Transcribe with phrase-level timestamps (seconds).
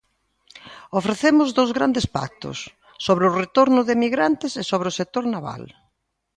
[0.99, 2.57] Ofrecemos dous grandes pactos:
[3.05, 5.63] sobre o retorno de emigrantes e sobre o sector naval.